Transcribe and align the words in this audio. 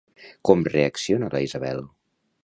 Com 0.49 0.63
reacciona 0.69 1.29
la 1.35 1.41
Isabel? 1.49 1.83